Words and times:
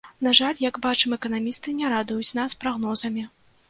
На 0.27 0.31
жаль, 0.39 0.55
як 0.69 0.79
бачым, 0.85 1.15
эканамісты 1.19 1.77
не 1.83 1.95
радуюць 1.95 2.35
нас 2.43 2.61
прагнозамі. 2.67 3.33